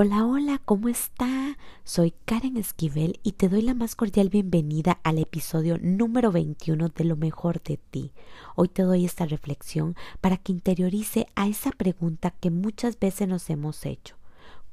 [0.00, 1.58] Hola, hola, ¿cómo está?
[1.82, 7.02] Soy Karen Esquivel y te doy la más cordial bienvenida al episodio número 21 de
[7.02, 8.12] Lo mejor de ti.
[8.54, 13.50] Hoy te doy esta reflexión para que interiorice a esa pregunta que muchas veces nos
[13.50, 14.14] hemos hecho.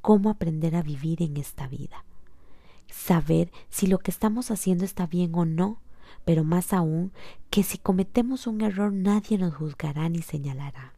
[0.00, 2.04] ¿Cómo aprender a vivir en esta vida?
[2.88, 5.80] Saber si lo que estamos haciendo está bien o no,
[6.24, 7.10] pero más aún
[7.50, 10.95] que si cometemos un error nadie nos juzgará ni señalará.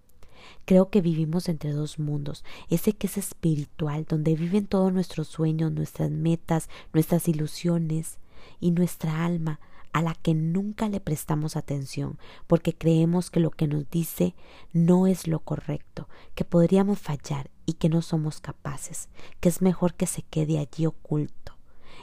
[0.65, 5.73] Creo que vivimos entre dos mundos, ese que es espiritual, donde viven todos nuestros sueños,
[5.73, 8.19] nuestras metas, nuestras ilusiones
[8.61, 9.61] y nuestra alma,
[9.93, 14.35] a la que nunca le prestamos atención, porque creemos que lo que nos dice
[14.73, 19.09] no es lo correcto, que podríamos fallar y que no somos capaces,
[19.41, 21.57] que es mejor que se quede allí oculto.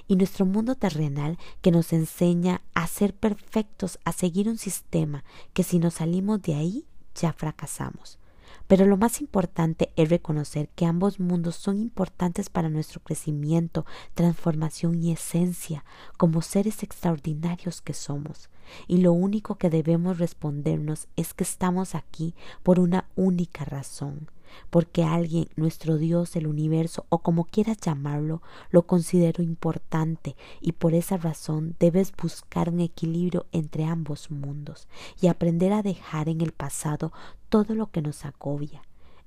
[0.07, 5.63] Y nuestro mundo terrenal que nos enseña a ser perfectos, a seguir un sistema, que
[5.63, 8.19] si nos salimos de ahí ya fracasamos.
[8.67, 15.01] Pero lo más importante es reconocer que ambos mundos son importantes para nuestro crecimiento, transformación
[15.01, 15.85] y esencia
[16.17, 18.49] como seres extraordinarios que somos.
[18.87, 24.29] Y lo único que debemos respondernos es que estamos aquí por una única razón,
[24.69, 30.93] porque alguien, nuestro Dios, el universo o como quieras llamarlo, lo considero importante y por
[30.93, 34.87] esa razón debes buscar un equilibrio entre ambos mundos
[35.21, 37.11] y aprender a dejar en el pasado
[37.49, 38.81] todo lo que nos agobia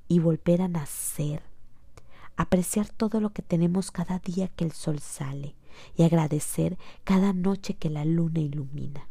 [0.08, 1.42] y volver a nacer,
[2.36, 5.55] apreciar todo lo que tenemos cada día que el sol sale
[5.97, 9.08] y agradecer cada noche que la luna ilumina.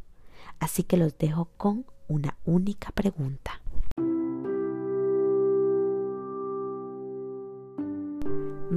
[0.59, 3.61] Así que los dejo con una única pregunta.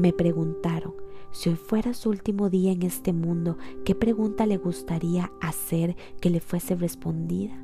[0.01, 0.95] Me preguntaron,
[1.31, 6.31] si hoy fuera su último día en este mundo, ¿qué pregunta le gustaría hacer que
[6.31, 7.63] le fuese respondida?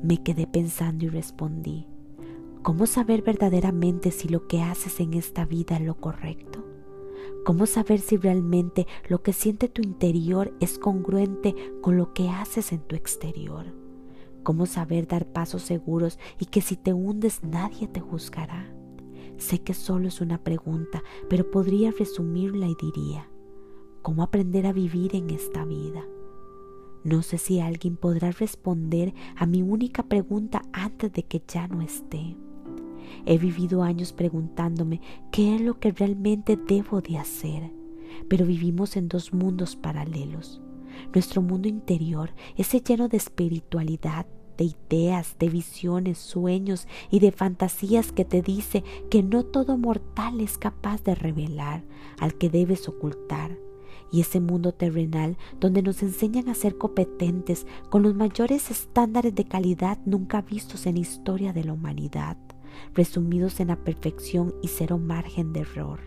[0.00, 1.88] Me quedé pensando y respondí,
[2.62, 6.64] ¿cómo saber verdaderamente si lo que haces en esta vida es lo correcto?
[7.44, 12.70] ¿Cómo saber si realmente lo que siente tu interior es congruente con lo que haces
[12.70, 13.74] en tu exterior?
[14.44, 18.73] ¿Cómo saber dar pasos seguros y que si te hundes nadie te juzgará?
[19.38, 23.28] Sé que solo es una pregunta, pero podría resumirla y diría,
[24.02, 26.04] ¿cómo aprender a vivir en esta vida?
[27.04, 31.82] No sé si alguien podrá responder a mi única pregunta antes de que ya no
[31.82, 32.36] esté.
[33.26, 35.00] He vivido años preguntándome
[35.30, 37.70] qué es lo que realmente debo de hacer,
[38.28, 40.62] pero vivimos en dos mundos paralelos.
[41.12, 44.26] Nuestro mundo interior, ese lleno de espiritualidad,
[44.56, 50.40] de ideas, de visiones, sueños y de fantasías que te dice que no todo mortal
[50.40, 51.82] es capaz de revelar
[52.18, 53.58] al que debes ocultar.
[54.12, 59.44] Y ese mundo terrenal donde nos enseñan a ser competentes con los mayores estándares de
[59.44, 62.36] calidad nunca vistos en la historia de la humanidad,
[62.94, 66.00] resumidos en la perfección y cero margen de error.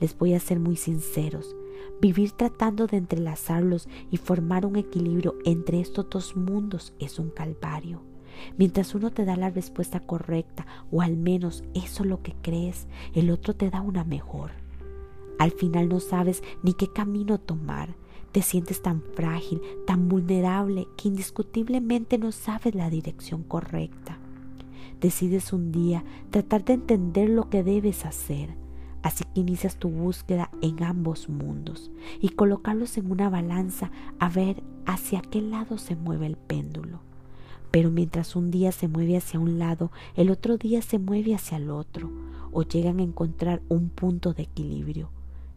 [0.00, 1.54] Les voy a ser muy sinceros,
[2.00, 8.02] Vivir tratando de entrelazarlos y formar un equilibrio entre estos dos mundos es un calvario.
[8.58, 12.86] Mientras uno te da la respuesta correcta, o al menos eso es lo que crees,
[13.14, 14.50] el otro te da una mejor.
[15.38, 17.94] Al final no sabes ni qué camino tomar.
[18.32, 24.18] Te sientes tan frágil, tan vulnerable, que indiscutiblemente no sabes la dirección correcta.
[25.00, 28.56] Decides un día tratar de entender lo que debes hacer,
[29.04, 31.90] Así que inicias tu búsqueda en ambos mundos
[32.22, 37.00] y colocarlos en una balanza a ver hacia qué lado se mueve el péndulo.
[37.70, 41.58] Pero mientras un día se mueve hacia un lado, el otro día se mueve hacia
[41.58, 42.10] el otro,
[42.50, 45.10] o llegan a encontrar un punto de equilibrio.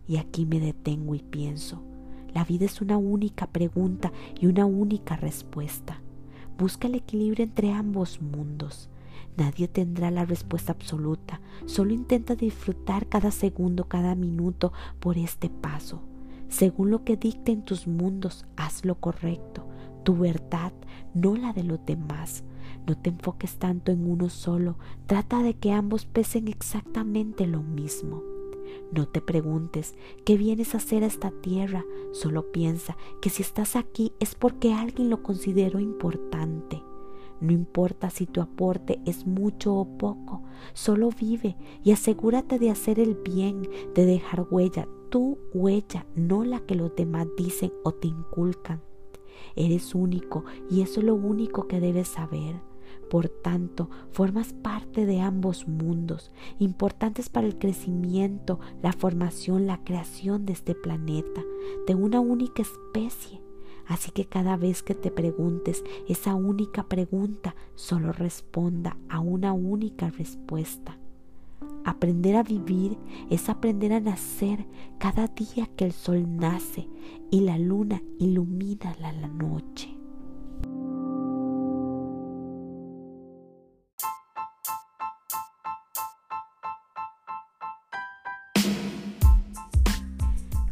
[0.09, 1.81] Y aquí me detengo y pienso,
[2.33, 6.01] la vida es una única pregunta y una única respuesta.
[6.57, 8.89] Busca el equilibrio entre ambos mundos.
[9.37, 11.41] Nadie tendrá la respuesta absoluta.
[11.65, 16.01] Solo intenta disfrutar cada segundo, cada minuto por este paso.
[16.49, 19.67] Según lo que dicten tus mundos, haz lo correcto,
[20.03, 20.71] tu verdad,
[21.13, 22.43] no la de los demás.
[22.87, 24.77] No te enfoques tanto en uno solo,
[25.07, 28.23] trata de que ambos pesen exactamente lo mismo.
[28.91, 31.83] No te preguntes qué vienes a hacer a esta tierra,
[32.13, 36.81] solo piensa que si estás aquí es porque alguien lo consideró importante.
[37.39, 40.41] No importa si tu aporte es mucho o poco,
[40.73, 46.59] solo vive y asegúrate de hacer el bien, de dejar huella, tu huella, no la
[46.61, 48.81] que los demás dicen o te inculcan.
[49.55, 52.61] Eres único y eso es lo único que debes saber.
[53.09, 60.45] Por tanto, formas parte de ambos mundos, importantes para el crecimiento, la formación, la creación
[60.45, 61.41] de este planeta,
[61.85, 63.41] de una única especie.
[63.87, 70.09] Así que cada vez que te preguntes esa única pregunta, solo responda a una única
[70.09, 70.97] respuesta.
[71.85, 72.97] Aprender a vivir
[73.29, 74.65] es aprender a nacer
[74.97, 76.87] cada día que el sol nace
[77.31, 79.97] y la luna ilumina la, noche.